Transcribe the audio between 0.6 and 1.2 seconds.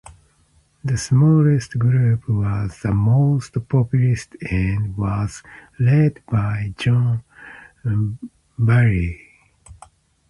The